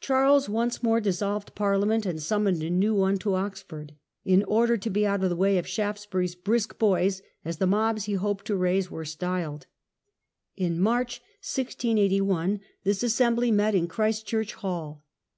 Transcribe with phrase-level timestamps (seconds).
[0.00, 3.92] Charles once more dis Parliament solved Parliament, and summoned a new one ^^^^^>^^'• to Oxford,
[4.24, 8.04] in order to be out of the way of Shaftesbury's" brisk boys", as the mobs
[8.04, 9.66] he hoped to raise were styled.
[10.56, 15.04] In March, 1681, this Assembly met in Christ Church Hall.